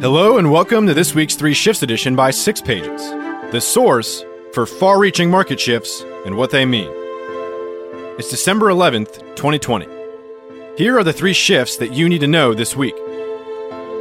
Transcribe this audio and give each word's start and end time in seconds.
Hello 0.00 0.38
and 0.38 0.50
welcome 0.50 0.86
to 0.86 0.94
this 0.94 1.14
week's 1.14 1.34
Three 1.34 1.52
Shifts 1.52 1.82
edition 1.82 2.16
by 2.16 2.30
Six 2.30 2.62
Pages, 2.62 3.02
the 3.52 3.60
source 3.60 4.24
for 4.54 4.64
far 4.64 4.98
reaching 4.98 5.30
market 5.30 5.60
shifts 5.60 6.00
and 6.24 6.38
what 6.38 6.50
they 6.50 6.64
mean. 6.64 6.88
It's 8.18 8.30
December 8.30 8.68
11th, 8.70 9.18
2020. 9.36 9.86
Here 10.78 10.96
are 10.96 11.04
the 11.04 11.12
three 11.12 11.34
shifts 11.34 11.76
that 11.76 11.92
you 11.92 12.08
need 12.08 12.22
to 12.22 12.26
know 12.26 12.54
this 12.54 12.74
week 12.74 12.94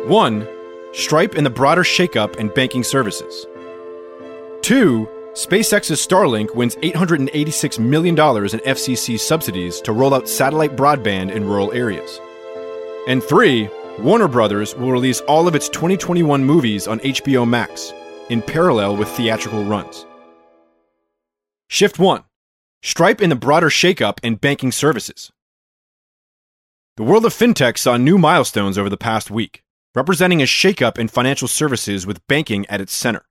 1. 0.07 0.47
Stripe 0.93 1.33
and 1.35 1.45
the 1.45 1.49
broader 1.49 1.83
shakeup 1.83 2.37
in 2.37 2.47
banking 2.47 2.85
services. 2.85 3.45
2. 4.61 5.05
SpaceX's 5.33 6.07
Starlink 6.07 6.55
wins 6.55 6.77
$886 6.77 7.77
million 7.77 8.15
in 8.15 8.59
FCC 8.61 9.19
subsidies 9.19 9.81
to 9.81 9.91
roll 9.91 10.13
out 10.13 10.29
satellite 10.29 10.77
broadband 10.77 11.29
in 11.29 11.43
rural 11.43 11.73
areas. 11.73 12.21
And 13.05 13.21
3. 13.21 13.69
Warner 14.03 14.29
Brothers 14.29 14.75
will 14.75 14.93
release 14.93 15.19
all 15.21 15.45
of 15.45 15.55
its 15.55 15.67
2021 15.67 16.43
movies 16.43 16.87
on 16.87 17.01
HBO 17.01 17.45
Max, 17.47 17.93
in 18.29 18.41
parallel 18.41 18.95
with 18.95 19.09
theatrical 19.09 19.65
runs. 19.65 20.05
Shift 21.67 21.99
1 21.99 22.23
Stripe 22.81 23.21
in 23.21 23.29
the 23.29 23.35
broader 23.35 23.67
shakeup 23.69 24.19
in 24.23 24.35
banking 24.35 24.71
services. 24.71 25.33
The 26.95 27.03
world 27.03 27.25
of 27.25 27.33
fintech 27.33 27.77
saw 27.77 27.97
new 27.97 28.17
milestones 28.17 28.77
over 28.77 28.89
the 28.89 28.95
past 28.95 29.29
week, 29.29 29.63
representing 29.93 30.41
a 30.41 30.45
shakeup 30.45 30.97
in 30.97 31.09
financial 31.09 31.49
services 31.49 32.07
with 32.07 32.25
banking 32.27 32.65
at 32.67 32.79
its 32.79 32.93
center. 32.93 33.25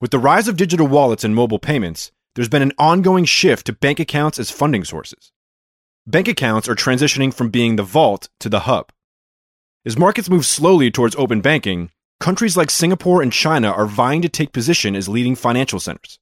With 0.00 0.10
the 0.10 0.18
rise 0.18 0.48
of 0.48 0.56
digital 0.56 0.86
wallets 0.86 1.22
and 1.22 1.34
mobile 1.34 1.58
payments, 1.58 2.12
there's 2.34 2.48
been 2.48 2.62
an 2.62 2.72
ongoing 2.78 3.26
shift 3.26 3.66
to 3.66 3.74
bank 3.74 4.00
accounts 4.00 4.38
as 4.38 4.50
funding 4.50 4.84
sources. 4.84 5.32
Bank 6.06 6.28
accounts 6.28 6.66
are 6.66 6.74
transitioning 6.74 7.32
from 7.32 7.50
being 7.50 7.76
the 7.76 7.82
vault 7.82 8.30
to 8.40 8.48
the 8.48 8.60
hub. 8.60 8.90
As 9.86 9.96
markets 9.96 10.28
move 10.28 10.44
slowly 10.44 10.90
towards 10.90 11.14
open 11.14 11.40
banking, 11.40 11.90
countries 12.18 12.56
like 12.56 12.70
Singapore 12.70 13.22
and 13.22 13.32
China 13.32 13.70
are 13.70 13.86
vying 13.86 14.20
to 14.22 14.28
take 14.28 14.50
position 14.52 14.96
as 14.96 15.08
leading 15.08 15.36
financial 15.36 15.78
centers. 15.78 16.18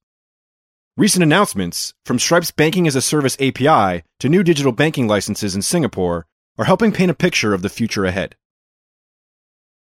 Recent 0.99 1.23
announcements, 1.23 1.95
from 2.05 2.19
Stripe's 2.19 2.51
Banking 2.51 2.87
as 2.87 2.95
a 2.95 3.01
Service 3.01 3.39
API 3.41 4.05
to 4.21 4.29
new 4.29 4.43
digital 4.43 4.71
banking 4.71 5.09
licenses 5.09 5.57
in 5.57 5.63
Singapore, 5.63 6.27
are 6.59 6.67
helping 6.67 6.93
paint 6.93 7.11
a 7.11 7.15
picture 7.15 7.55
of 7.55 7.63
the 7.63 7.71
future 7.71 8.05
ahead. 8.05 8.37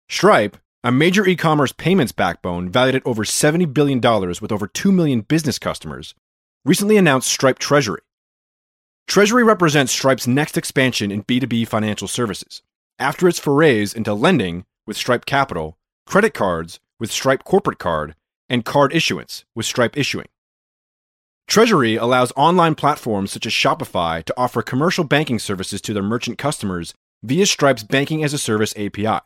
Stripe, 0.10 0.58
a 0.84 0.92
major 0.92 1.28
e 1.28 1.36
commerce 1.36 1.72
payments 1.72 2.12
backbone 2.12 2.70
valued 2.70 2.96
at 2.96 3.06
over 3.06 3.24
$70 3.24 3.72
billion 3.72 4.02
with 4.42 4.52
over 4.52 4.66
2 4.66 4.92
million 4.92 5.22
business 5.22 5.60
customers, 5.60 6.16
recently 6.66 6.98
announced 6.98 7.30
Stripe 7.30 7.60
Treasury. 7.60 8.02
Treasury 9.08 9.44
represents 9.44 9.92
Stripe's 9.92 10.26
next 10.26 10.58
expansion 10.58 11.12
in 11.12 11.24
B2B 11.24 11.68
financial 11.68 12.08
services 12.08 12.64
after 13.00 13.28
its 13.28 13.40
forays 13.40 13.94
into 13.94 14.14
lending 14.14 14.66
with 14.86 14.98
Stripe 14.98 15.26
Capital, 15.26 15.78
credit 16.06 16.34
cards 16.34 16.80
with 17.00 17.12
Stripe 17.12 17.44
Corporate 17.44 17.80
Card, 17.80 18.16
and 18.50 18.66
card 18.66 18.94
issuance 18.94 19.46
with 19.56 19.66
Stripe 19.66 19.98
Issuing. 19.98 20.28
Treasury 21.48 21.96
allows 21.96 22.34
online 22.36 22.76
platforms 22.76 23.32
such 23.32 23.46
as 23.46 23.54
Shopify 23.54 24.24
to 24.24 24.34
offer 24.38 24.62
commercial 24.62 25.04
banking 25.04 25.40
services 25.40 25.82
to 25.82 25.94
their 25.94 26.04
merchant 26.04 26.38
customers 26.38 26.94
via 27.24 27.46
Stripe's 27.46 27.84
Banking 27.84 28.24
as 28.24 28.34
a 28.34 28.38
Service 28.38 28.74
API. 28.78 29.20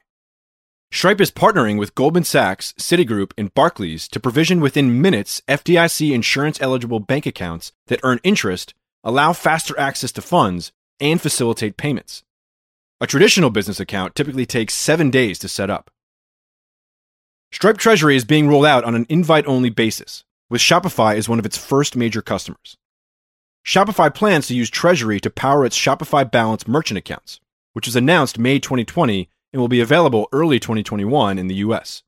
Stripe 0.92 1.20
is 1.20 1.32
partnering 1.32 1.80
with 1.80 1.96
Goldman 1.96 2.24
Sachs, 2.24 2.74
Citigroup, 2.74 3.32
and 3.38 3.54
Barclays 3.54 4.08
to 4.10 4.20
provision 4.20 4.62
within 4.62 5.02
minutes 5.02 5.42
FDIC 5.48 6.14
insurance 6.14 6.62
eligible 6.62 7.00
bank 7.00 7.26
accounts 7.26 7.72
that 7.88 8.00
earn 8.04 8.20
interest, 8.24 8.74
allow 9.04 9.34
faster 9.34 9.78
access 9.80 10.12
to 10.12 10.22
funds, 10.22 10.72
and 11.00 11.20
facilitate 11.20 11.78
payments. 11.78 12.24
A 13.04 13.06
traditional 13.06 13.50
business 13.50 13.82
account 13.82 14.16
typically 14.16 14.46
takes 14.46 14.74
seven 14.74 15.10
days 15.10 15.38
to 15.40 15.50
set 15.50 15.70
up. 15.70 15.92
Stripe 17.52 17.78
Treasury 17.78 18.16
is 18.16 18.24
being 18.24 18.48
rolled 18.48 18.66
out 18.66 18.86
on 18.86 18.96
an 18.96 19.06
invite 19.10 19.46
only 19.46 19.70
basis, 19.70 20.24
with 20.50 20.62
Shopify 20.62 21.18
as 21.18 21.28
one 21.28 21.38
of 21.38 21.46
its 21.46 21.58
first 21.58 21.98
major 21.98 22.22
customers. 22.22 22.78
Shopify 23.68 24.16
plans 24.16 24.48
to 24.48 24.56
use 24.56 24.70
Treasury 24.70 25.20
to 25.20 25.30
power 25.30 25.66
its 25.66 25.78
Shopify 25.78 26.32
Balance 26.32 26.66
merchant 26.66 26.98
accounts, 26.98 27.42
which 27.74 27.88
was 27.88 27.98
announced 27.98 28.40
May 28.40 28.58
2020 28.58 29.28
and 29.52 29.60
will 29.60 29.68
be 29.68 29.82
available 29.82 30.30
early 30.32 30.58
2021 30.58 31.38
in 31.38 31.48
the 31.48 31.56
US. 31.56 32.04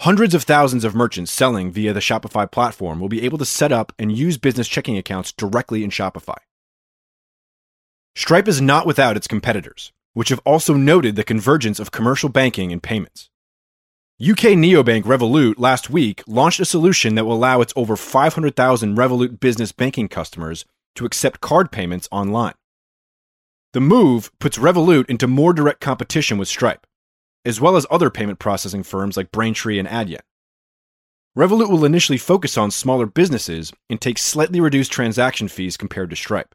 Hundreds 0.00 0.34
of 0.34 0.42
thousands 0.42 0.82
of 0.82 0.96
merchants 0.96 1.30
selling 1.30 1.70
via 1.70 1.92
the 1.92 2.00
Shopify 2.00 2.50
platform 2.50 2.98
will 2.98 3.08
be 3.08 3.22
able 3.22 3.38
to 3.38 3.44
set 3.44 3.70
up 3.70 3.92
and 4.00 4.18
use 4.18 4.36
business 4.36 4.66
checking 4.66 4.98
accounts 4.98 5.30
directly 5.30 5.84
in 5.84 5.90
Shopify. 5.90 6.38
Stripe 8.14 8.48
is 8.48 8.60
not 8.60 8.86
without 8.86 9.16
its 9.16 9.28
competitors, 9.28 9.92
which 10.14 10.30
have 10.30 10.40
also 10.44 10.74
noted 10.74 11.16
the 11.16 11.24
convergence 11.24 11.78
of 11.78 11.90
commercial 11.90 12.28
banking 12.28 12.72
and 12.72 12.82
payments. 12.82 13.30
UK 14.20 14.52
neobank 14.52 15.04
Revolut 15.04 15.54
last 15.56 15.88
week 15.88 16.22
launched 16.26 16.60
a 16.60 16.64
solution 16.64 17.14
that 17.14 17.24
will 17.24 17.32
allow 17.32 17.60
its 17.60 17.72
over 17.74 17.96
500,000 17.96 18.96
Revolut 18.96 19.40
business 19.40 19.72
banking 19.72 20.08
customers 20.08 20.66
to 20.94 21.06
accept 21.06 21.40
card 21.40 21.72
payments 21.72 22.08
online. 22.12 22.54
The 23.72 23.80
move 23.80 24.30
puts 24.38 24.58
Revolut 24.58 25.08
into 25.08 25.26
more 25.26 25.52
direct 25.54 25.80
competition 25.80 26.36
with 26.36 26.48
Stripe, 26.48 26.86
as 27.44 27.60
well 27.60 27.76
as 27.76 27.86
other 27.90 28.10
payment 28.10 28.38
processing 28.38 28.82
firms 28.82 29.16
like 29.16 29.32
Braintree 29.32 29.78
and 29.78 29.88
Adyen. 29.88 30.20
Revolut 31.38 31.70
will 31.70 31.84
initially 31.84 32.18
focus 32.18 32.58
on 32.58 32.72
smaller 32.72 33.06
businesses 33.06 33.72
and 33.88 34.00
take 34.00 34.18
slightly 34.18 34.60
reduced 34.60 34.90
transaction 34.90 35.46
fees 35.46 35.76
compared 35.76 36.10
to 36.10 36.16
Stripe. 36.16 36.54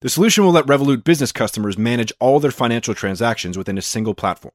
The 0.00 0.08
solution 0.08 0.44
will 0.44 0.52
let 0.52 0.66
Revolut 0.66 1.02
business 1.02 1.32
customers 1.32 1.76
manage 1.76 2.12
all 2.20 2.38
their 2.38 2.52
financial 2.52 2.94
transactions 2.94 3.58
within 3.58 3.76
a 3.76 3.82
single 3.82 4.14
platform. 4.14 4.54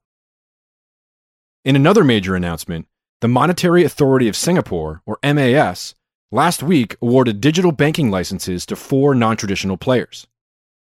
In 1.65 1.75
another 1.75 2.05
major 2.05 2.35
announcement, 2.35 2.87
the 3.19 3.27
Monetary 3.27 3.83
Authority 3.83 4.29
of 4.29 4.37
Singapore, 4.37 5.01
or 5.05 5.19
MAS, 5.21 5.95
last 6.31 6.63
week 6.63 6.95
awarded 7.01 7.41
digital 7.41 7.73
banking 7.73 8.09
licenses 8.09 8.65
to 8.67 8.77
four 8.77 9.13
non 9.13 9.35
traditional 9.35 9.75
players. 9.75 10.27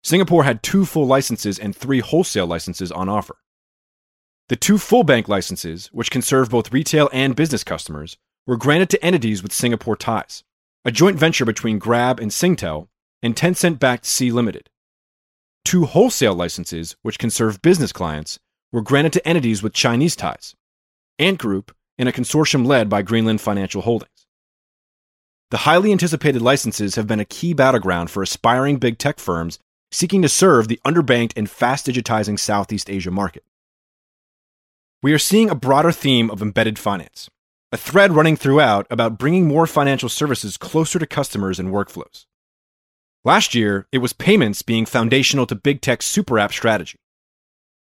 Singapore 0.03 0.45
had 0.45 0.63
two 0.63 0.87
full 0.87 1.07
licenses 1.07 1.59
and 1.59 1.77
three 1.77 2.01
wholesale 2.01 2.47
licenses 2.47 2.91
on 2.91 3.11
offer. 3.11 3.37
The 4.49 4.57
two 4.57 4.79
full 4.79 5.05
bank 5.05 5.29
licenses, 5.29 5.89
which 5.93 6.11
can 6.11 6.23
serve 6.23 6.49
both 6.49 6.73
retail 6.73 7.11
and 7.13 7.37
business 7.37 7.65
customers, 7.65 8.17
were 8.47 8.57
granted 8.57 8.89
to 8.91 9.05
entities 9.05 9.43
with 9.43 9.53
Singapore 9.53 9.97
ties, 9.97 10.45
a 10.85 10.93
joint 10.93 11.19
venture 11.19 11.45
between 11.45 11.79
Grab 11.79 12.21
and 12.21 12.31
Singtel 12.31 12.89
and 13.27 13.35
Tencent 13.35 13.81
backed 13.81 14.07
Sea 14.07 14.31
Limited. 14.31 14.71
Two 15.65 15.85
wholesale 15.85 16.33
licenses, 16.33 16.95
which 17.03 17.19
can 17.19 17.29
serve 17.29 17.61
business 17.61 17.93
clients, 17.93 18.39
were 18.71 18.81
granted 18.81 19.13
to 19.15 19.29
entities 19.29 19.65
with 19.65 19.73
Chinese 19.73 20.15
ties 20.15 20.55
Ant 21.19 21.37
Group 21.37 21.75
and 21.99 22.09
a 22.09 22.13
consortium 22.13 22.65
led 22.65 22.89
by 22.89 23.03
Greenland 23.03 23.41
Financial 23.41 23.83
Holdings. 23.83 24.27
The 25.51 25.59
highly 25.59 25.91
anticipated 25.91 26.41
licenses 26.41 26.95
have 26.95 27.09
been 27.09 27.19
a 27.19 27.25
key 27.25 27.53
battleground 27.53 28.13
for 28.13 28.23
aspiring 28.23 28.77
big 28.77 28.97
tech 28.97 29.19
firms 29.19 29.59
seeking 29.91 30.23
to 30.23 30.29
serve 30.29 30.69
the 30.69 30.81
underbanked 30.87 31.33
and 31.37 31.51
fast 31.51 31.87
digitizing 31.87 32.39
Southeast 32.39 32.89
Asia 32.89 33.11
market. 33.11 33.43
We 35.03 35.13
are 35.13 35.19
seeing 35.19 35.51
a 35.51 35.57
broader 35.57 35.91
theme 35.91 36.31
of 36.31 36.43
embedded 36.43 36.79
finance, 36.79 37.29
a 37.73 37.77
thread 37.77 38.13
running 38.13 38.37
throughout 38.37 38.87
about 38.89 39.19
bringing 39.19 39.49
more 39.49 39.67
financial 39.67 40.09
services 40.09 40.57
closer 40.57 41.01
to 41.01 41.07
customers 41.09 41.59
and 41.59 41.71
workflows. 41.71 42.27
Last 43.27 43.57
year, 43.57 43.89
it 43.91 43.99
was 43.99 44.13
payments 44.13 44.63
being 44.63 44.87
foundational 44.87 45.47
to 45.49 45.57
big 45.57 45.81
tech's 45.81 46.07
super 46.07 46.39
app 46.39 46.53
strategy. 46.53 47.01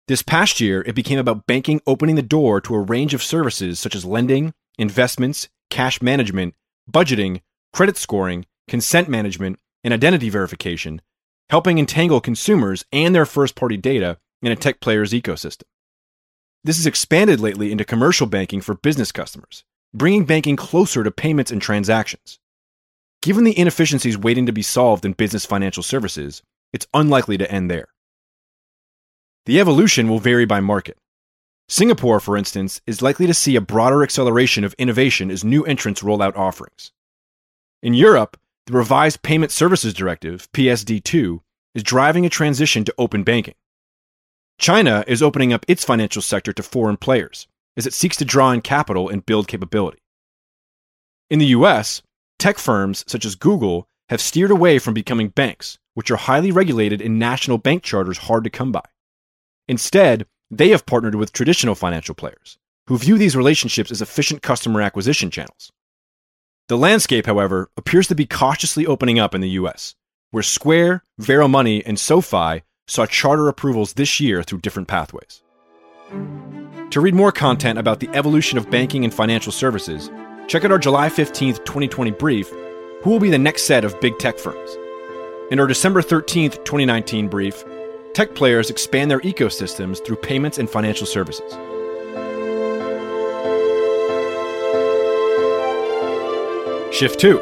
This 0.09 0.21
past 0.21 0.61
year, 0.61 0.83
it 0.85 0.97
became 0.97 1.21
about 1.21 1.47
banking 1.47 1.81
opening 1.87 2.17
the 2.17 2.23
door 2.23 2.61
to 2.63 2.75
a 2.75 2.81
range 2.81 3.15
of 3.15 3.23
services 3.23 3.79
such 3.79 3.95
as 3.95 4.05
lending, 4.05 4.53
investments, 4.81 5.49
cash 5.71 6.03
management, 6.03 6.55
budgeting, 6.91 7.43
credit 7.73 7.97
scoring, 7.97 8.47
consent 8.67 9.09
management, 9.09 9.61
and 9.85 9.95
identity 9.95 10.29
verification, 10.29 11.03
helping 11.51 11.79
entangle 11.79 12.21
consumers 12.21 12.85
and 12.91 13.15
their 13.15 13.25
first 13.25 13.55
party 13.55 13.77
data 13.77 14.19
in 14.43 14.51
a 14.51 14.57
tech 14.57 14.81
player's 14.81 15.13
ecosystem. 15.13 15.63
This 16.65 16.79
has 16.79 16.87
expanded 16.87 17.39
lately 17.39 17.71
into 17.71 17.85
commercial 17.85 18.27
banking 18.27 18.61
for 18.61 18.75
business 18.75 19.13
customers, 19.13 19.63
bringing 19.95 20.25
banking 20.25 20.57
closer 20.57 21.05
to 21.05 21.13
payments 21.13 21.53
and 21.53 21.63
transactions. 21.63 22.41
Given 23.21 23.45
the 23.45 23.59
inefficiencies 23.59 24.17
waiting 24.17 24.47
to 24.47 24.53
be 24.53 24.63
solved 24.63 25.05
in 25.05 25.13
business 25.13 25.45
financial 25.45 25.83
services, 25.83 26.43
it's 26.73 26.87
unlikely 26.95 27.39
to 27.39 27.51
end 27.51 27.71
there. 27.71 27.89
The 29.47 29.59
evolution 29.59 30.09
will 30.09 30.21
vary 30.21 30.45
by 30.45 30.61
market. 30.61 30.99
Singapore, 31.69 32.21
for 32.21 32.37
instance, 32.37 32.81
is 32.87 33.03
likely 33.03 33.27
to 33.27 33.35
see 33.35 33.57
a 33.57 33.61
broader 33.61 34.03
acceleration 34.03 34.65
of 34.65 34.75
innovation 34.79 35.31
as 35.31 35.45
new 35.45 35.65
entrants 35.65 36.03
roll 36.03 36.23
out 36.23 36.37
offerings. 36.37 36.93
In 37.83 37.93
Europe, 37.95 38.39
the 38.67 38.73
revised 38.73 39.23
Payment 39.23 39.51
Services 39.51 39.95
Directive, 39.95 40.51
PSD2, 40.53 41.41
is 41.75 41.83
driving 41.83 42.25
a 42.25 42.31
transition 42.31 42.85
to 42.85 42.95
open 42.99 43.23
banking. 43.25 43.55
China 44.59 45.05
is 45.07 45.23
opening 45.23 45.53
up 45.53 45.65
its 45.69 45.85
financial 45.85 46.23
sector 46.23 46.53
to 46.53 46.63
foreign 46.63 46.97
players 46.97 47.47
as 47.77 47.87
it 47.87 47.95
seeks 47.95 48.17
to 48.17 48.25
draw 48.25 48.51
in 48.51 48.61
capital 48.61 49.09
and 49.09 49.25
build 49.25 49.47
capability. 49.47 49.99
In 51.31 51.39
the 51.39 51.47
US, 51.47 52.03
Tech 52.39 52.59
firms 52.59 53.05
such 53.07 53.25
as 53.25 53.35
Google 53.35 53.89
have 54.09 54.21
steered 54.21 54.51
away 54.51 54.79
from 54.79 54.95
becoming 54.95 55.29
banks, 55.29 55.79
which 55.95 56.11
are 56.11 56.17
highly 56.17 56.53
regulated 56.53 57.03
and 57.03 57.19
national 57.19 57.59
bank 57.59 57.83
charters 57.83 58.19
hard 58.19 58.45
to 58.45 58.51
come 58.51 58.73
by. 58.73 58.85
Instead, 59.67 60.27
they 60.51 60.69
have 60.69 60.87
partnered 60.87 61.17
with 61.17 61.33
traditional 61.33 61.75
financial 61.75 62.15
players, 62.15 62.59
who 62.87 62.97
view 62.97 63.19
these 63.19 63.37
relationships 63.37 63.91
as 63.91 64.01
efficient 64.01 64.41
customer 64.41 64.81
acquisition 64.81 65.31
channels. 65.31 65.73
The 66.69 66.79
landscape, 66.79 67.27
however, 67.27 67.71
appears 67.77 68.07
to 68.09 68.15
be 68.15 68.27
cautiously 68.27 68.87
opening 68.87 69.19
up 69.19 69.35
in 69.35 69.41
the 69.41 69.51
US, 69.51 69.95
where 70.31 70.43
Square, 70.43 71.03
Varo 71.19 71.49
Money, 71.49 71.85
and 71.85 71.99
SoFi 71.99 72.63
saw 72.87 73.05
charter 73.07 73.49
approvals 73.49 73.95
this 73.95 74.21
year 74.21 74.43
through 74.43 74.61
different 74.61 74.89
pathways. 74.89 75.43
To 76.91 77.01
read 77.01 77.15
more 77.15 77.33
content 77.33 77.79
about 77.79 78.01
the 78.01 78.09
evolution 78.15 78.57
of 78.57 78.71
banking 78.71 79.05
and 79.05 79.13
financial 79.13 79.53
services, 79.53 80.11
check 80.49 80.65
out 80.65 80.73
our 80.73 80.79
July 80.79 81.09
15th, 81.09 81.65
2020 81.65 82.11
brief 82.13 82.51
Who 83.03 83.11
will 83.11 83.21
be 83.21 83.31
the 83.31 83.39
next 83.39 83.65
set 83.65 83.85
of 83.85 84.01
big 84.01 84.19
tech 84.19 84.39
firms? 84.39 84.77
In 85.51 85.61
our 85.61 85.67
December 85.67 86.03
13th, 86.03 86.65
2019 86.65 87.29
brief, 87.29 87.65
Tech 88.15 88.35
players 88.35 88.69
expand 88.69 89.11
their 89.11 89.21
ecosystems 89.21 90.05
through 90.05 90.17
payments 90.17 90.59
and 90.59 90.69
financial 90.69 91.07
services. 91.07 91.53
Shift 96.93 97.21
2 97.21 97.39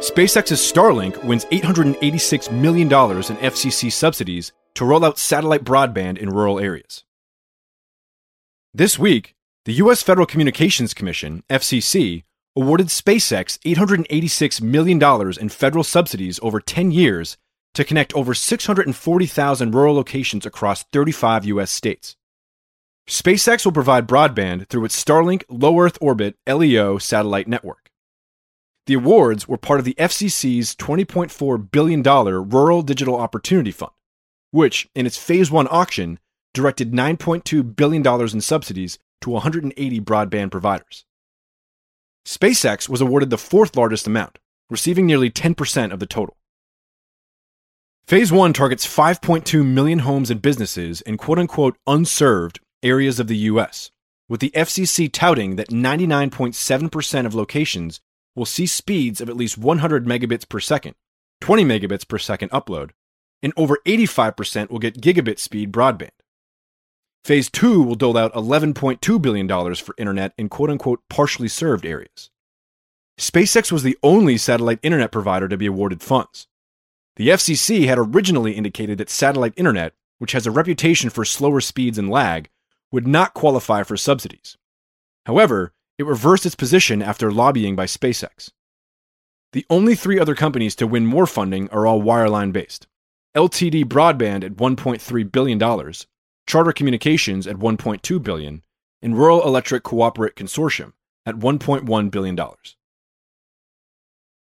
SpaceX's 0.00 0.60
Starlink 0.60 1.24
wins 1.24 1.46
$886 1.46 2.52
million 2.52 2.88
in 2.88 2.90
FCC 2.90 3.90
subsidies 3.90 4.52
to 4.74 4.84
roll 4.84 5.04
out 5.04 5.18
satellite 5.18 5.64
broadband 5.64 6.18
in 6.18 6.28
rural 6.28 6.58
areas. 6.58 7.04
This 8.74 8.98
week, 8.98 9.34
the 9.64 9.74
U.S. 9.74 10.02
Federal 10.02 10.26
Communications 10.26 10.92
Commission, 10.92 11.42
FCC, 11.48 12.24
awarded 12.56 12.88
SpaceX 12.88 13.58
$886 13.60 14.60
million 14.60 15.02
in 15.40 15.48
federal 15.48 15.84
subsidies 15.84 16.38
over 16.42 16.60
10 16.60 16.90
years 16.90 17.36
to 17.74 17.84
connect 17.84 18.14
over 18.14 18.34
640,000 18.34 19.74
rural 19.74 19.94
locations 19.94 20.44
across 20.44 20.84
35 20.84 21.46
U.S. 21.46 21.70
states. 21.70 22.16
SpaceX 23.08 23.64
will 23.64 23.72
provide 23.72 24.06
broadband 24.06 24.68
through 24.68 24.84
its 24.84 25.02
Starlink 25.02 25.44
low 25.48 25.80
Earth 25.80 25.98
orbit 26.00 26.36
LEO 26.46 26.98
satellite 26.98 27.48
network. 27.48 27.90
The 28.86 28.94
awards 28.94 29.48
were 29.48 29.58
part 29.58 29.78
of 29.78 29.84
the 29.84 29.94
FCC's 29.94 30.74
$20.4 30.74 31.70
billion 31.70 32.02
Rural 32.02 32.82
Digital 32.82 33.16
Opportunity 33.16 33.70
Fund, 33.70 33.92
which, 34.50 34.88
in 34.94 35.06
its 35.06 35.16
Phase 35.16 35.50
1 35.50 35.68
auction, 35.70 36.18
directed 36.52 36.92
$9.2 36.92 37.76
billion 37.76 38.06
in 38.06 38.40
subsidies 38.40 38.98
to 39.22 39.30
180 39.30 40.00
broadband 40.00 40.50
providers. 40.50 41.04
SpaceX 42.24 42.88
was 42.88 43.00
awarded 43.00 43.30
the 43.30 43.38
fourth 43.38 43.76
largest 43.76 44.06
amount, 44.06 44.38
receiving 44.70 45.06
nearly 45.06 45.30
10% 45.30 45.92
of 45.92 45.98
the 45.98 46.06
total. 46.06 46.36
Phase 48.06 48.32
1 48.32 48.52
targets 48.52 48.86
5.2 48.86 49.64
million 49.64 50.00
homes 50.00 50.30
and 50.30 50.42
businesses 50.42 51.00
in 51.02 51.16
quote 51.16 51.38
unquote 51.38 51.76
unserved 51.86 52.60
areas 52.82 53.20
of 53.20 53.28
the 53.28 53.36
US, 53.36 53.90
with 54.28 54.40
the 54.40 54.50
FCC 54.50 55.10
touting 55.10 55.56
that 55.56 55.70
99.7% 55.70 57.26
of 57.26 57.34
locations 57.34 58.00
will 58.34 58.46
see 58.46 58.66
speeds 58.66 59.20
of 59.20 59.28
at 59.28 59.36
least 59.36 59.58
100 59.58 60.04
megabits 60.04 60.48
per 60.48 60.60
second, 60.60 60.94
20 61.40 61.64
megabits 61.64 62.06
per 62.06 62.18
second 62.18 62.50
upload, 62.50 62.90
and 63.42 63.52
over 63.56 63.78
85% 63.86 64.70
will 64.70 64.78
get 64.78 65.00
gigabit 65.00 65.38
speed 65.38 65.72
broadband. 65.72 66.10
Phase 67.24 67.48
2 67.50 67.82
will 67.82 67.94
dole 67.94 68.16
out 68.16 68.34
$11.2 68.34 69.22
billion 69.22 69.74
for 69.76 69.94
internet 69.96 70.32
in 70.36 70.48
quote 70.48 70.70
unquote 70.70 71.02
partially 71.08 71.48
served 71.48 71.86
areas. 71.86 72.30
SpaceX 73.18 73.70
was 73.70 73.84
the 73.84 73.96
only 74.02 74.36
satellite 74.36 74.80
internet 74.82 75.12
provider 75.12 75.46
to 75.48 75.56
be 75.56 75.66
awarded 75.66 76.02
funds. 76.02 76.48
The 77.16 77.28
FCC 77.28 77.86
had 77.86 77.98
originally 77.98 78.52
indicated 78.52 78.98
that 78.98 79.10
satellite 79.10 79.54
internet, 79.56 79.92
which 80.18 80.32
has 80.32 80.46
a 80.46 80.50
reputation 80.50 81.10
for 81.10 81.24
slower 81.24 81.60
speeds 81.60 81.98
and 81.98 82.10
lag, 82.10 82.48
would 82.90 83.06
not 83.06 83.34
qualify 83.34 83.84
for 83.84 83.96
subsidies. 83.96 84.56
However, 85.26 85.72
it 85.98 86.06
reversed 86.06 86.46
its 86.46 86.56
position 86.56 87.02
after 87.02 87.30
lobbying 87.30 87.76
by 87.76 87.84
SpaceX. 87.84 88.50
The 89.52 89.66
only 89.70 89.94
three 89.94 90.18
other 90.18 90.34
companies 90.34 90.74
to 90.76 90.86
win 90.86 91.06
more 91.06 91.26
funding 91.26 91.68
are 91.68 91.86
all 91.86 92.02
wireline 92.02 92.52
based 92.52 92.88
LTD 93.36 93.84
Broadband 93.84 94.42
at 94.42 94.56
$1.3 94.56 95.32
billion, 95.32 95.58
Charter 96.46 96.72
Communications 96.72 97.46
at 97.46 97.56
1.2 97.56 98.22
billion, 98.22 98.62
and 99.00 99.16
Rural 99.16 99.44
Electric 99.46 99.82
Cooperate 99.82 100.36
Consortium 100.36 100.92
at 101.24 101.36
$1.1 101.36 102.10
billion. 102.10 102.38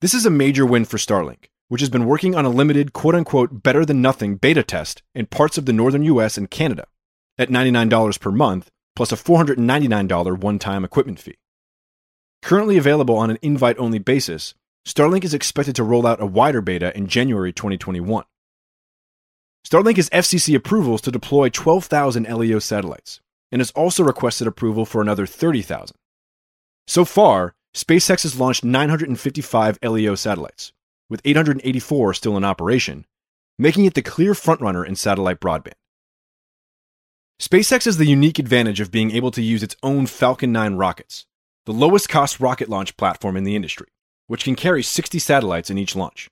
This 0.02 0.14
is 0.14 0.26
a 0.26 0.30
major 0.30 0.66
win 0.66 0.86
for 0.86 0.98
Starlink, 0.98 1.46
which 1.70 1.82
has 1.82 1.90
been 1.90 2.06
working 2.06 2.36
on 2.36 2.46
a 2.46 2.50
limited 2.50 2.94
quote 2.94 3.16
unquote 3.16 3.64
better 3.64 3.84
than 3.86 4.02
nothing 4.02 4.36
beta 4.36 4.64
test 4.64 5.02
in 5.16 5.26
parts 5.26 5.58
of 5.58 5.66
the 5.66 5.74
northern 5.74 6.04
US 6.04 6.38
and 6.38 6.50
Canada 6.50 6.88
at 7.38 7.50
$99 7.50 8.20
per 8.20 8.32
month 8.32 8.70
plus 8.96 9.12
a 9.12 9.16
$499 9.16 10.40
one 10.40 10.60
time 10.60 10.84
equipment 10.84 11.20
fee. 11.20 11.38
Currently 12.42 12.78
available 12.78 13.16
on 13.16 13.30
an 13.30 13.38
invite 13.42 13.78
only 13.78 14.00
basis, 14.00 14.54
Starlink 14.88 15.24
is 15.24 15.34
expected 15.34 15.76
to 15.76 15.84
roll 15.84 16.08
out 16.08 16.22
a 16.22 16.26
wider 16.26 16.62
beta 16.62 16.96
in 16.96 17.08
January 17.08 17.52
2021. 17.52 18.24
Starlink 19.68 19.98
has 19.98 20.10
FCC 20.12 20.56
approvals 20.56 21.02
to 21.02 21.12
deploy 21.12 21.50
12,000 21.50 22.24
LEO 22.24 22.58
satellites 22.58 23.20
and 23.52 23.60
has 23.60 23.72
also 23.72 24.02
requested 24.02 24.48
approval 24.48 24.86
for 24.86 25.02
another 25.02 25.26
30,000. 25.26 25.94
So 26.88 27.04
far, 27.04 27.54
SpaceX 27.76 28.24
has 28.24 28.40
launched 28.40 28.64
955 28.64 29.80
LEO 29.84 30.16
satellites, 30.16 30.72
with 31.10 31.20
884 31.26 32.14
still 32.14 32.38
in 32.38 32.46
operation, 32.46 33.06
making 33.60 33.84
it 33.84 33.94
the 33.94 34.02
clear 34.02 34.32
frontrunner 34.32 34.88
in 34.88 34.96
satellite 34.96 35.42
broadband. 35.42 35.74
SpaceX 37.38 37.84
has 37.84 37.98
the 37.98 38.06
unique 38.06 38.40
advantage 38.40 38.80
of 38.80 38.90
being 38.90 39.12
able 39.12 39.32
to 39.32 39.42
use 39.42 39.64
its 39.64 39.76
own 39.84 40.08
Falcon 40.08 40.54
9 40.54 40.76
rockets, 40.76 41.26
the 41.66 41.74
lowest 41.74 42.08
cost 42.08 42.40
rocket 42.40 42.70
launch 42.70 42.96
platform 42.96 43.36
in 43.36 43.44
the 43.44 43.58
industry, 43.58 43.88
which 44.28 44.46
can 44.46 44.56
carry 44.56 44.82
60 44.82 45.20
satellites 45.20 45.70
in 45.70 45.78
each 45.78 45.94
launch. 45.94 46.30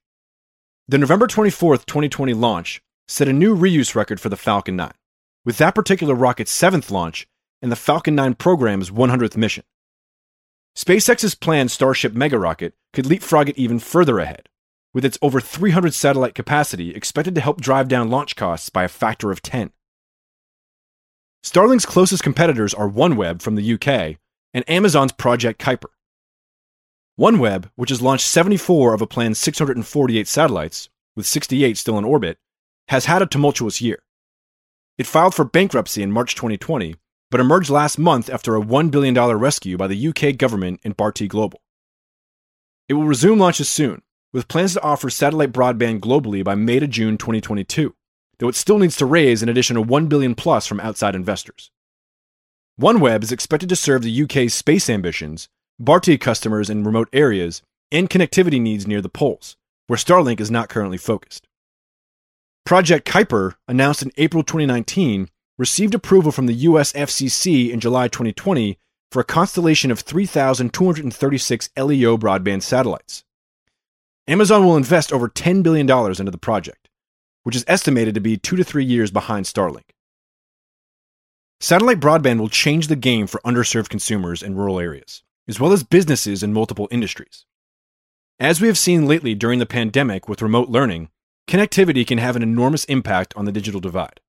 The 0.87 0.97
November 0.97 1.27
24, 1.27 1.79
2020 1.79 2.33
launch 2.33 2.81
set 3.07 3.27
a 3.27 3.33
new 3.33 3.55
reuse 3.55 3.95
record 3.95 4.19
for 4.19 4.29
the 4.29 4.37
Falcon 4.37 4.75
9, 4.75 4.91
with 5.43 5.57
that 5.57 5.75
particular 5.75 6.15
rocket's 6.15 6.51
seventh 6.51 6.89
launch 6.89 7.27
and 7.61 7.71
the 7.71 7.75
Falcon 7.75 8.15
9 8.15 8.35
program's 8.35 8.89
100th 8.89 9.37
mission. 9.37 9.63
SpaceX's 10.75 11.35
planned 11.35 11.71
Starship 11.71 12.13
mega 12.13 12.37
rocket 12.37 12.73
could 12.93 13.05
leapfrog 13.05 13.49
it 13.49 13.57
even 13.57 13.79
further 13.79 14.19
ahead, 14.19 14.49
with 14.93 15.05
its 15.05 15.17
over 15.21 15.39
300 15.39 15.93
satellite 15.93 16.35
capacity 16.35 16.93
expected 16.93 17.35
to 17.35 17.41
help 17.41 17.61
drive 17.61 17.87
down 17.87 18.09
launch 18.09 18.35
costs 18.35 18.69
by 18.69 18.83
a 18.83 18.89
factor 18.89 19.31
of 19.31 19.41
10. 19.41 19.71
Starlink's 21.43 21.85
closest 21.85 22.23
competitors 22.23 22.73
are 22.73 22.89
OneWeb 22.89 23.41
from 23.41 23.55
the 23.55 23.73
UK 23.73 24.17
and 24.53 24.67
Amazon's 24.67 25.11
Project 25.11 25.61
Kuiper. 25.61 25.91
OneWeb, 27.19 27.69
which 27.75 27.91
has 27.91 28.01
launched 28.01 28.25
74 28.25 28.93
of 28.93 29.01
a 29.01 29.07
planned 29.07 29.37
648 29.37 30.27
satellites, 30.27 30.89
with 31.15 31.25
68 31.25 31.77
still 31.77 31.97
in 31.97 32.03
orbit, 32.03 32.37
has 32.87 33.05
had 33.05 33.21
a 33.21 33.25
tumultuous 33.25 33.81
year. 33.81 33.99
It 34.97 35.07
filed 35.07 35.35
for 35.35 35.45
bankruptcy 35.45 36.01
in 36.01 36.11
March 36.11 36.35
2020, 36.35 36.95
but 37.31 37.39
emerged 37.39 37.69
last 37.69 37.97
month 37.97 38.29
after 38.29 38.55
a 38.55 38.61
$1 38.61 38.91
billion 38.91 39.13
rescue 39.37 39.77
by 39.77 39.87
the 39.87 40.07
UK 40.07 40.37
government 40.37 40.79
and 40.83 40.95
Bharti 40.95 41.27
Global. 41.27 41.61
It 42.87 42.93
will 42.93 43.05
resume 43.05 43.39
launches 43.39 43.67
soon, 43.67 44.03
with 44.31 44.47
plans 44.47 44.73
to 44.73 44.83
offer 44.83 45.09
satellite 45.09 45.51
broadband 45.51 45.99
globally 45.99 46.43
by 46.43 46.55
May 46.55 46.79
to 46.79 46.87
June 46.87 47.17
2022, 47.17 47.95
though 48.37 48.47
it 48.47 48.55
still 48.55 48.77
needs 48.77 48.95
to 48.97 49.05
raise 49.05 49.41
an 49.41 49.49
additional 49.49 49.83
1 49.83 50.07
billion 50.07 50.35
plus 50.35 50.67
from 50.67 50.79
outside 50.79 51.15
investors. 51.15 51.71
OneWeb 52.79 53.23
is 53.23 53.31
expected 53.31 53.69
to 53.69 53.75
serve 53.75 54.01
the 54.03 54.23
UK's 54.23 54.53
space 54.53 54.89
ambitions, 54.89 55.49
Bharti 55.81 56.19
customers 56.19 56.69
in 56.69 56.83
remote 56.83 57.09
areas, 57.11 57.61
and 57.91 58.09
connectivity 58.09 58.61
needs 58.61 58.85
near 58.85 59.01
the 59.01 59.09
poles, 59.09 59.57
where 59.87 59.97
Starlink 59.97 60.39
is 60.39 60.51
not 60.51 60.69
currently 60.69 60.97
focused. 60.97 61.47
Project 62.65 63.07
Kuiper, 63.07 63.53
announced 63.67 64.01
in 64.01 64.11
April 64.17 64.41
2019, 64.41 65.29
received 65.55 65.93
approval 65.93 66.31
from 66.31 66.47
the 66.47 66.53
US 66.53 66.93
FCC 66.93 67.69
in 67.69 67.79
July 67.79 68.07
2020 68.07 68.79
for 69.11 69.19
a 69.19 69.23
constellation 69.23 69.91
of 69.91 69.99
3,236 69.99 71.69
LEO 71.77 72.17
broadband 72.17 72.63
satellites. 72.63 73.23
Amazon 74.27 74.65
will 74.65 74.77
invest 74.77 75.13
over 75.13 75.29
$10 75.29 75.61
billion 75.61 75.87
into 75.87 76.31
the 76.31 76.39
project, 76.39 76.89
which 77.43 77.55
is 77.55 77.63
estimated 77.67 78.15
to 78.15 78.19
be 78.19 78.35
two 78.35 78.55
to 78.55 78.63
three 78.63 78.83
years 78.83 79.11
behind 79.11 79.45
Starlink. 79.45 79.91
Satellite 81.59 81.99
broadband 81.99 82.39
will 82.39 82.49
change 82.49 82.87
the 82.87 82.95
game 82.95 83.27
for 83.27 83.39
underserved 83.45 83.89
consumers 83.89 84.41
in 84.41 84.55
rural 84.55 84.79
areas, 84.79 85.21
as 85.47 85.59
well 85.59 85.71
as 85.71 85.83
businesses 85.83 86.41
in 86.41 86.51
multiple 86.51 86.87
industries. 86.89 87.45
As 88.39 88.59
we 88.59 88.67
have 88.67 88.77
seen 88.77 89.05
lately 89.05 89.35
during 89.35 89.59
the 89.59 89.67
pandemic 89.67 90.27
with 90.27 90.41
remote 90.41 90.69
learning, 90.69 91.09
connectivity 91.47 92.05
can 92.05 92.17
have 92.17 92.35
an 92.35 92.43
enormous 92.43 92.85
impact 92.85 93.33
on 93.35 93.45
the 93.45 93.51
digital 93.51 93.79
divide. 93.79 94.19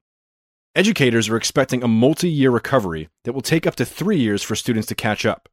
Educators 0.74 1.28
are 1.28 1.36
expecting 1.36 1.82
a 1.82 1.88
multi 1.88 2.28
year 2.28 2.50
recovery 2.50 3.08
that 3.24 3.32
will 3.32 3.40
take 3.40 3.66
up 3.66 3.76
to 3.76 3.84
three 3.84 4.18
years 4.18 4.42
for 4.42 4.54
students 4.54 4.86
to 4.88 4.94
catch 4.94 5.24
up. 5.24 5.48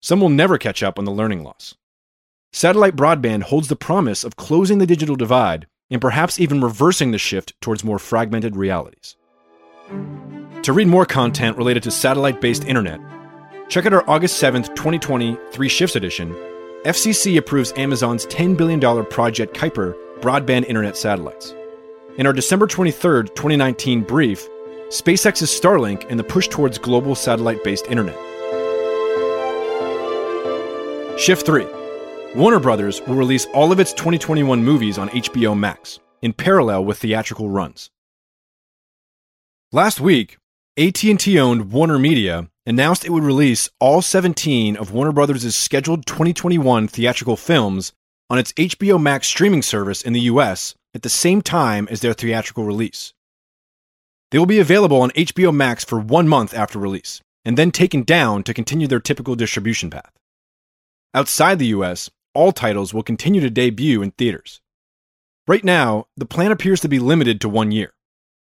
Some 0.00 0.20
will 0.20 0.28
never 0.28 0.58
catch 0.58 0.82
up 0.82 0.98
on 0.98 1.04
the 1.04 1.12
learning 1.12 1.44
loss. 1.44 1.76
Satellite 2.52 2.96
broadband 2.96 3.44
holds 3.44 3.68
the 3.68 3.76
promise 3.76 4.24
of 4.24 4.34
closing 4.34 4.78
the 4.78 4.86
digital 4.86 5.14
divide 5.14 5.68
and 5.88 6.00
perhaps 6.00 6.40
even 6.40 6.60
reversing 6.60 7.12
the 7.12 7.18
shift 7.18 7.52
towards 7.60 7.84
more 7.84 7.98
fragmented 7.98 8.56
realities. 8.56 9.16
To 10.62 10.72
read 10.72 10.88
more 10.88 11.06
content 11.06 11.56
related 11.56 11.84
to 11.84 11.90
satellite 11.90 12.40
based 12.40 12.64
internet, 12.64 13.00
check 13.68 13.86
out 13.86 13.94
our 13.94 14.08
August 14.10 14.42
7th, 14.42 14.74
2020 14.74 15.38
Three 15.52 15.68
Shifts 15.68 15.94
edition. 15.94 16.34
FCC 16.84 17.36
approves 17.36 17.72
Amazon's 17.76 18.26
$10 18.26 18.56
billion 18.56 18.80
Project 19.06 19.54
Kuiper 19.54 19.94
broadband 20.20 20.66
internet 20.66 20.96
satellites. 20.96 21.54
In 22.18 22.26
our 22.26 22.32
December 22.32 22.66
23, 22.66 23.24
2019 23.28 24.02
brief, 24.02 24.46
SpaceX's 24.88 25.50
Starlink 25.50 26.04
and 26.10 26.18
the 26.18 26.24
push 26.24 26.48
towards 26.48 26.78
global 26.78 27.14
satellite 27.14 27.62
based 27.62 27.86
internet. 27.86 28.18
Shift 31.18 31.46
3 31.46 31.66
Warner 32.34 32.60
Brothers 32.60 33.00
will 33.02 33.14
release 33.14 33.46
all 33.54 33.72
of 33.72 33.80
its 33.80 33.92
2021 33.92 34.64
movies 34.64 34.98
on 34.98 35.08
HBO 35.10 35.58
Max, 35.58 35.98
in 36.22 36.32
parallel 36.32 36.84
with 36.84 36.98
theatrical 36.98 37.48
runs. 37.48 37.90
Last 39.72 40.00
week, 40.00 40.36
AT&T 40.76 41.38
owned 41.38 41.72
Warner 41.72 41.98
Media 41.98 42.48
announced 42.66 43.04
it 43.04 43.10
would 43.10 43.22
release 43.22 43.68
all 43.80 44.02
17 44.02 44.76
of 44.76 44.92
Warner 44.92 45.12
Brothers' 45.12 45.54
scheduled 45.54 46.06
2021 46.06 46.88
theatrical 46.88 47.36
films 47.36 47.92
on 48.30 48.38
its 48.38 48.52
HBO 48.52 49.02
Max 49.02 49.26
streaming 49.26 49.60
service 49.60 50.02
in 50.02 50.12
the 50.12 50.20
US 50.20 50.76
at 50.94 51.02
the 51.02 51.08
same 51.08 51.42
time 51.42 51.88
as 51.90 52.00
their 52.00 52.14
theatrical 52.14 52.64
release. 52.64 53.12
They 54.30 54.38
will 54.38 54.46
be 54.46 54.60
available 54.60 55.02
on 55.02 55.10
HBO 55.10 55.52
Max 55.52 55.84
for 55.84 55.98
one 55.98 56.28
month 56.28 56.54
after 56.54 56.78
release, 56.78 57.20
and 57.44 57.56
then 57.56 57.72
taken 57.72 58.04
down 58.04 58.44
to 58.44 58.54
continue 58.54 58.86
their 58.86 59.00
typical 59.00 59.34
distribution 59.34 59.90
path. 59.90 60.12
Outside 61.12 61.58
the 61.58 61.74
US, 61.78 62.08
all 62.32 62.52
titles 62.52 62.94
will 62.94 63.02
continue 63.02 63.40
to 63.40 63.50
debut 63.50 64.02
in 64.02 64.12
theaters. 64.12 64.60
Right 65.48 65.64
now, 65.64 66.06
the 66.16 66.26
plan 66.26 66.52
appears 66.52 66.80
to 66.82 66.88
be 66.88 67.00
limited 67.00 67.40
to 67.40 67.48
one 67.48 67.72
year. 67.72 67.92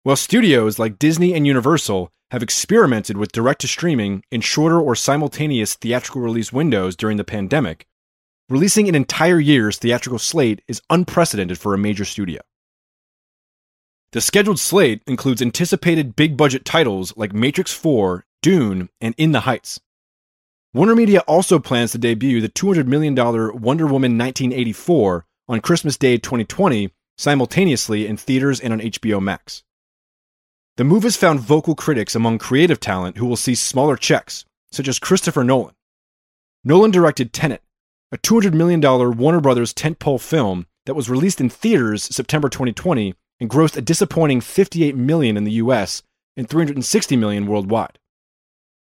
While 0.03 0.17
studios 0.17 0.79
like 0.79 0.99
Disney 0.99 1.35
and 1.35 1.47
Universal 1.47 2.11
have 2.31 2.43
experimented 2.43 3.19
with 3.19 3.33
direct 3.33 3.61
to 3.61 3.69
streaming 3.69 4.23
in 4.31 4.41
shorter 4.41 4.81
or 4.81 4.95
simultaneous 4.95 5.75
theatrical 5.75 6.23
release 6.23 6.53
windows 6.53 6.97
during 6.97 7.19
the 7.19 7.25
pandemic, 7.25 7.87
releasing 8.49 8.89
an 8.89 8.95
entire 8.95 9.41
year's 9.41 9.79
theatrical 9.79 10.19
slate 10.19 10.63
is 10.69 10.83
unprecedented 10.91 11.59
for 11.59 11.75
a 11.75 11.79
major 11.79 12.05
studio. 12.05 12.41
The 14.13 14.21
scheduled 14.21 14.59
slate 14.59 15.03
includes 15.07 15.43
anticipated 15.43 16.17
big 16.17 16.37
budget 16.37 16.65
titles 16.65 17.13
like 17.17 17.33
Matrix 17.33 17.73
4, 17.73 18.25
Dune, 18.41 18.89
and 19.01 19.15
In 19.19 19.33
the 19.33 19.41
Heights. 19.41 19.81
Warner 20.73 20.95
Media 20.95 21.21
also 21.21 21.59
plans 21.59 21.93
to 21.93 21.99
debut 21.99 22.41
the 22.41 22.49
$200 22.49 22.87
million 22.87 23.15
Wonder 23.15 23.87
Woman 23.87 24.17
1984 24.17 25.27
on 25.49 25.61
Christmas 25.61 25.97
Day 25.97 26.19
2020 26.19 26.93
simultaneously 27.17 28.07
in 28.07 28.17
theaters 28.17 28.61
and 28.61 28.73
on 28.73 28.81
HBO 28.81 29.21
Max. 29.21 29.65
The 30.77 30.85
move 30.85 31.05
has 31.05 31.17
found 31.17 31.41
vocal 31.41 31.75
critics 31.75 32.15
among 32.15 32.39
creative 32.39 32.79
talent 32.79 33.17
who 33.17 33.27
will 33.27 33.37
see 33.37 33.55
smaller 33.55 33.97
checks, 33.97 34.45
such 34.71 34.89
as 34.89 34.99
Christopher 34.99 35.43
Nolan. 35.43 35.75
Nolan 36.63 36.91
directed 36.91 37.33
Tenet, 37.33 37.63
a 38.13 38.19
$200 38.19 38.55
million 38.55 38.81
Warner 39.17 39.41
Brothers 39.41 39.75
tentpole 39.75 40.21
film 40.21 40.67
that 40.87 40.95
was 40.95 41.11
released 41.11 41.41
in 41.41 41.51
theaters 41.51 42.05
September 42.05 42.49
2020 42.49 43.15
and 43.41 43.51
grossed 43.51 43.77
a 43.77 43.83
disappointing 43.83 44.41
58 44.41 44.97
million 44.97 45.37
in 45.37 45.45
the 45.45 45.53
US 45.53 46.03
and 46.37 46.49
360 46.49 47.17
million 47.17 47.47
worldwide. 47.47 47.99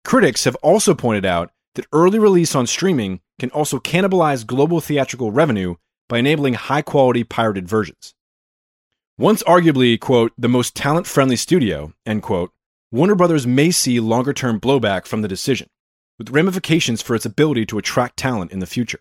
Critics 0.04 0.44
have 0.46 0.56
also 0.58 0.94
pointed 0.94 1.26
out 1.26 1.52
that 1.76 1.88
early 1.94 2.20
release 2.20 2.56
on 2.56 2.68
streaming 2.68 3.22
can 3.40 3.50
also 3.52 3.80
cannibalize 3.80 4.46
global 4.46 4.82
theatrical 4.82 5.32
revenue 5.32 5.76
by 6.10 6.20
enabling 6.20 6.56
high 6.56 6.82
quality 6.82 7.24
pirated 7.24 7.68
versions. 7.68 8.14
Once 9.18 9.44
arguably, 9.44 10.00
quote, 10.00 10.34
the 10.38 10.50
most 10.50 10.76
talent 10.76 11.08
friendly 11.08 11.36
studio, 11.36 11.94
end 12.06 12.24
quote, 12.24 12.52
Warner 12.92 13.16
Brothers 13.16 13.48
may 13.48 13.72
see 13.72 14.00
longer 14.00 14.34
term 14.34 14.60
blowback 14.60 15.06
from 15.06 15.22
the 15.22 15.28
decision, 15.28 15.68
with 16.24 16.34
ramifications 16.34 17.02
for 17.02 17.16
its 17.16 17.26
ability 17.26 17.66
to 17.66 17.78
attract 17.78 18.16
talent 18.16 18.52
in 18.54 18.60
the 18.60 18.66
future. 18.66 19.00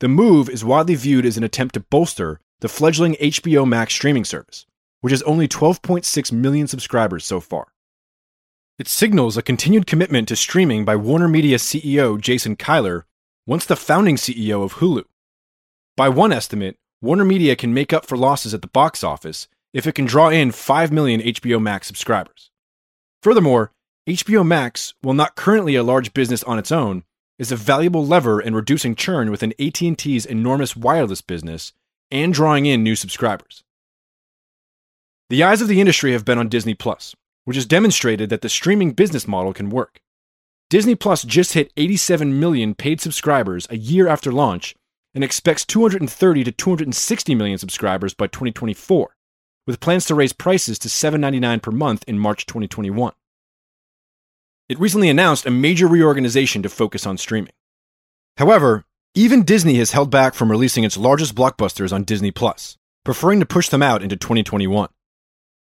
The 0.00 0.08
move 0.08 0.50
is 0.50 0.64
widely 0.64 0.96
viewed 0.96 1.24
as 1.24 1.36
an 1.36 1.44
attempt 1.44 1.74
to 1.74 1.80
bolster 1.80 2.40
the 2.60 2.68
fledgling 2.68 3.14
HBO 3.14 3.66
Max 3.66 3.94
streaming 3.94 4.24
service, 4.24 4.66
which 5.00 5.12
has 5.12 5.22
only 5.22 5.46
12.6 5.46 6.32
million 6.32 6.66
subscribers 6.66 7.24
so 7.24 7.38
far. 7.38 7.68
It 8.80 8.88
signals 8.88 9.36
a 9.36 9.42
continued 9.42 9.86
commitment 9.86 10.26
to 10.28 10.36
streaming 10.36 10.84
by 10.84 10.96
Warner 10.96 11.28
Media 11.28 11.58
CEO 11.58 12.20
Jason 12.20 12.56
Kilar, 12.56 13.04
once 13.46 13.64
the 13.64 13.76
founding 13.76 14.16
CEO 14.16 14.64
of 14.64 14.74
Hulu. 14.74 15.04
By 15.96 16.08
one 16.08 16.32
estimate, 16.32 16.76
Warner 17.00 17.24
Media 17.24 17.54
can 17.54 17.72
make 17.72 17.92
up 17.92 18.06
for 18.06 18.16
losses 18.16 18.54
at 18.54 18.62
the 18.62 18.66
box 18.68 19.04
office 19.04 19.46
if 19.72 19.86
it 19.86 19.94
can 19.94 20.06
draw 20.06 20.30
in 20.30 20.50
5 20.50 20.90
million 20.90 21.20
HBO 21.20 21.62
Max 21.62 21.86
subscribers. 21.86 22.50
Furthermore, 23.22 23.70
HBO 24.06 24.46
Max, 24.46 24.92
while 25.00 25.14
not 25.14 25.34
currently 25.34 25.76
a 25.76 25.82
large 25.82 26.12
business 26.12 26.44
on 26.44 26.58
its 26.58 26.70
own, 26.70 27.04
is 27.38 27.50
a 27.50 27.56
valuable 27.56 28.04
lever 28.04 28.38
in 28.38 28.54
reducing 28.54 28.94
churn 28.94 29.30
within 29.30 29.54
AT&T's 29.58 30.26
enormous 30.26 30.76
wireless 30.76 31.22
business 31.22 31.72
and 32.10 32.34
drawing 32.34 32.66
in 32.66 32.82
new 32.82 32.96
subscribers. 32.96 33.64
The 35.30 35.42
eyes 35.42 35.62
of 35.62 35.68
the 35.68 35.80
industry 35.80 36.12
have 36.12 36.26
been 36.26 36.36
on 36.36 36.50
Disney 36.50 36.74
Plus, 36.74 37.16
which 37.46 37.56
has 37.56 37.64
demonstrated 37.64 38.28
that 38.28 38.42
the 38.42 38.50
streaming 38.50 38.92
business 38.92 39.26
model 39.26 39.54
can 39.54 39.70
work. 39.70 40.00
Disney 40.68 40.94
Plus 40.94 41.22
just 41.22 41.54
hit 41.54 41.72
87 41.78 42.38
million 42.38 42.74
paid 42.74 43.00
subscribers 43.00 43.66
a 43.70 43.78
year 43.78 44.06
after 44.06 44.30
launch 44.30 44.74
and 45.14 45.24
expects 45.24 45.64
230 45.64 46.44
to 46.44 46.52
260 46.52 47.34
million 47.34 47.56
subscribers 47.56 48.12
by 48.12 48.26
2024, 48.26 49.16
with 49.66 49.80
plans 49.80 50.04
to 50.04 50.14
raise 50.14 50.34
prices 50.34 50.78
to 50.80 50.88
$7.99 50.88 51.62
per 51.62 51.70
month 51.70 52.04
in 52.06 52.18
March 52.18 52.44
2021. 52.44 53.14
It 54.68 54.80
recently 54.80 55.10
announced 55.10 55.44
a 55.44 55.50
major 55.50 55.86
reorganization 55.86 56.62
to 56.62 56.70
focus 56.70 57.06
on 57.06 57.18
streaming. 57.18 57.52
However, 58.38 58.84
even 59.14 59.42
Disney 59.42 59.74
has 59.74 59.92
held 59.92 60.10
back 60.10 60.34
from 60.34 60.50
releasing 60.50 60.84
its 60.84 60.96
largest 60.96 61.34
blockbusters 61.34 61.92
on 61.92 62.04
Disney 62.04 62.30
Plus, 62.30 62.78
preferring 63.04 63.40
to 63.40 63.46
push 63.46 63.68
them 63.68 63.82
out 63.82 64.02
into 64.02 64.16
2021. 64.16 64.88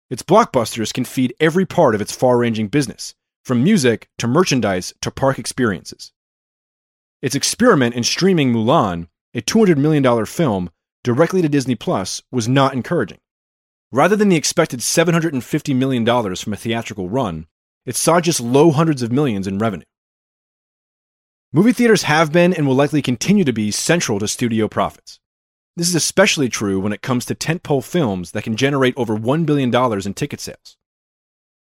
Its 0.09 0.23
blockbusters 0.23 0.91
can 0.91 1.05
feed 1.05 1.35
every 1.39 1.65
part 1.65 1.93
of 1.93 2.01
its 2.01 2.15
far 2.15 2.37
ranging 2.37 2.69
business, 2.69 3.13
from 3.45 3.63
music 3.63 4.09
to 4.17 4.27
merchandise 4.27 4.93
to 5.01 5.11
park 5.11 5.37
experiences. 5.37 6.11
Its 7.21 7.35
experiment 7.35 7.93
in 7.93 8.03
streaming 8.03 8.51
Mulan, 8.51 9.07
a 9.33 9.41
$200 9.41 9.77
million 9.77 10.25
film, 10.25 10.71
directly 11.03 11.41
to 11.43 11.49
Disney 11.49 11.75
Plus 11.75 12.23
was 12.31 12.47
not 12.47 12.73
encouraging. 12.73 13.19
Rather 13.91 14.15
than 14.15 14.29
the 14.29 14.35
expected 14.35 14.79
$750 14.79 15.75
million 15.75 16.05
from 16.35 16.53
a 16.53 16.57
theatrical 16.57 17.09
run, 17.09 17.45
it 17.87 17.95
saw 17.95 18.21
just 18.21 18.41
low 18.41 18.69
hundreds 18.71 19.01
of 19.01 19.11
millions 19.11 19.47
in 19.47 19.57
revenue. 19.57 19.85
Movie 21.53 21.71
theaters 21.71 22.03
have 22.03 22.33
been 22.33 22.53
and 22.53 22.67
will 22.67 22.75
likely 22.75 23.01
continue 23.01 23.45
to 23.45 23.53
be 23.53 23.71
central 23.71 24.19
to 24.19 24.27
studio 24.27 24.67
profits. 24.67 25.19
This 25.77 25.87
is 25.87 25.95
especially 25.95 26.49
true 26.49 26.81
when 26.81 26.91
it 26.91 27.01
comes 27.01 27.25
to 27.25 27.35
tentpole 27.35 27.83
films 27.83 28.31
that 28.31 28.43
can 28.43 28.57
generate 28.57 28.93
over 28.97 29.17
$1 29.17 29.45
billion 29.45 29.73
in 30.05 30.13
ticket 30.13 30.41
sales. 30.41 30.75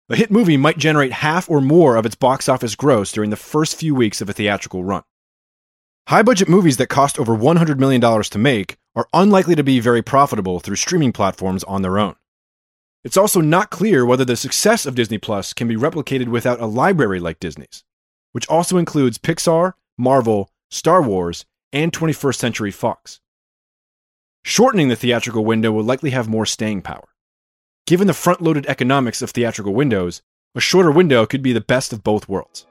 A 0.09 0.17
hit 0.17 0.31
movie 0.31 0.57
might 0.57 0.79
generate 0.79 1.13
half 1.13 1.51
or 1.51 1.61
more 1.61 1.97
of 1.97 2.07
its 2.07 2.15
box 2.15 2.49
office 2.49 2.75
gross 2.75 3.13
during 3.13 3.29
the 3.29 3.37
first 3.37 3.77
few 3.77 3.95
weeks 3.95 4.23
of 4.23 4.31
a 4.31 4.33
theatrical 4.33 4.83
run. 4.83 5.03
High 6.09 6.23
budget 6.23 6.49
movies 6.49 6.79
that 6.79 6.87
cost 6.87 7.19
over 7.19 7.37
$100 7.37 7.79
million 7.79 8.01
to 8.01 8.39
make 8.39 8.77
are 8.95 9.09
unlikely 9.13 9.57
to 9.57 9.63
be 9.63 9.79
very 9.79 10.01
profitable 10.03 10.61
through 10.61 10.77
streaming 10.77 11.13
platforms 11.13 11.65
on 11.65 11.83
their 11.83 11.99
own. 11.99 12.17
It's 13.05 13.19
also 13.19 13.43
not 13.43 13.69
clear 13.69 14.07
whether 14.07 14.25
the 14.25 14.35
success 14.35 14.87
of 14.87 14.95
Disney 14.95 15.19
Plus 15.19 15.53
can 15.53 15.69
be 15.69 15.77
replicated 15.77 16.29
without 16.29 16.59
a 16.59 16.67
library 16.67 17.21
like 17.21 17.39
Disney's, 17.39 17.85
which 18.33 18.49
also 18.49 18.79
includes 18.79 19.19
Pixar, 19.19 19.75
Marvel, 19.99 20.51
Star 20.71 21.03
Wars, 21.03 21.45
and 21.71 21.93
21st 21.93 22.37
Century 22.37 22.71
Fox. 22.71 23.21
Shortening 24.43 24.89
the 24.89 24.97
theatrical 24.97 25.45
window 25.45 25.71
will 25.71 25.85
likely 25.85 26.11
have 26.11 26.29
more 26.29 26.47
staying 26.47 26.81
power. 26.81 27.09
Given 27.87 28.07
the 28.07 28.15
front 28.15 28.41
loaded 28.41 28.65
economics 28.67 29.21
of 29.21 29.31
theatrical 29.31 29.75
windows, 29.75 30.23
a 30.55 30.61
shorter 30.61 30.91
window 30.91 31.27
could 31.27 31.43
be 31.43 31.53
the 31.53 31.61
best 31.61 31.93
of 31.93 32.03
both 32.03 32.27
worlds. 32.27 32.67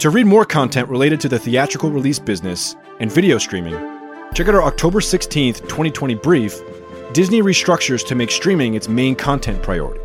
To 0.00 0.10
read 0.10 0.26
more 0.26 0.44
content 0.44 0.88
related 0.88 1.20
to 1.22 1.28
the 1.28 1.38
theatrical 1.38 1.90
release 1.90 2.18
business 2.18 2.76
and 3.00 3.10
video 3.10 3.38
streaming, 3.38 3.74
check 4.34 4.48
out 4.48 4.54
our 4.54 4.62
October 4.62 5.00
16th, 5.00 5.60
2020 5.60 6.14
brief 6.16 6.60
Disney 7.12 7.42
restructures 7.42 8.06
to 8.06 8.14
make 8.14 8.30
streaming 8.30 8.74
its 8.74 8.88
main 8.88 9.16
content 9.16 9.62
priority. 9.62 10.00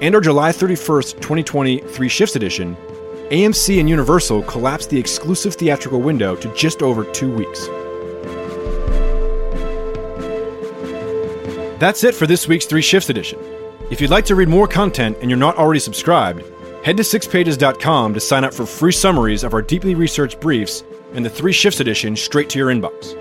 And 0.00 0.14
our 0.14 0.20
July 0.20 0.50
31st, 0.50 1.16
2020 1.16 1.78
Three 1.80 2.08
Shifts 2.08 2.36
edition 2.36 2.76
AMC 3.30 3.80
and 3.80 3.88
Universal 3.88 4.42
collapsed 4.44 4.90
the 4.90 4.98
exclusive 4.98 5.54
theatrical 5.54 6.00
window 6.00 6.36
to 6.36 6.54
just 6.54 6.82
over 6.82 7.04
two 7.04 7.32
weeks. 7.34 7.66
That's 11.78 12.04
it 12.04 12.14
for 12.14 12.26
this 12.26 12.48
week's 12.48 12.66
Three 12.66 12.82
Shifts 12.82 13.10
edition. 13.10 13.38
If 13.90 14.00
you'd 14.00 14.10
like 14.10 14.24
to 14.26 14.34
read 14.34 14.48
more 14.48 14.66
content 14.66 15.18
and 15.20 15.30
you're 15.30 15.38
not 15.38 15.56
already 15.56 15.80
subscribed, 15.80 16.42
head 16.84 16.96
to 16.96 17.02
sixpages.com 17.02 18.14
to 18.14 18.20
sign 18.20 18.44
up 18.44 18.54
for 18.54 18.64
free 18.64 18.92
summaries 18.92 19.44
of 19.44 19.52
our 19.52 19.62
deeply 19.62 19.94
researched 19.94 20.40
briefs 20.40 20.84
and 21.12 21.24
the 21.24 21.30
Three 21.30 21.52
Shifts 21.52 21.80
edition 21.80 22.16
straight 22.16 22.48
to 22.50 22.58
your 22.58 22.68
inbox. 22.68 23.18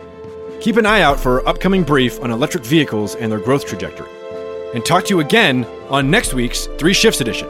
Keep 0.64 0.78
an 0.78 0.86
eye 0.86 1.02
out 1.02 1.20
for 1.20 1.42
our 1.42 1.48
upcoming 1.50 1.84
brief 1.84 2.22
on 2.22 2.32
electric 2.32 2.64
vehicles 2.64 3.16
and 3.16 3.30
their 3.30 3.38
growth 3.38 3.66
trajectory. 3.66 4.08
And 4.74 4.86
talk 4.86 5.04
to 5.04 5.10
you 5.14 5.20
again 5.20 5.66
on 5.90 6.10
next 6.10 6.34
week's 6.34 6.68
Three 6.78 6.94
Shifts 6.94 7.20
Edition. 7.20 7.50